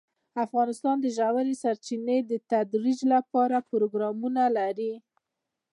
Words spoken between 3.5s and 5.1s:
پروګرامونه لري.